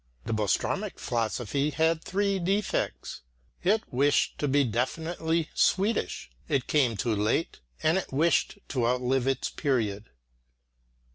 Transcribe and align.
The 0.25 0.33
Boströmic 0.33 0.97
philosophy 0.97 1.69
had 1.69 2.03
three 2.03 2.39
defects; 2.39 3.21
it 3.63 3.83
wished 3.93 4.39
to 4.39 4.47
be 4.47 4.63
definitely 4.63 5.49
Swedish; 5.53 6.31
it 6.47 6.65
came 6.65 6.97
too 6.97 7.15
late; 7.15 7.59
and 7.83 7.99
it 7.99 8.11
wished 8.11 8.57
to 8.69 8.87
outlive 8.87 9.27
its 9.27 9.51
period. 9.51 10.09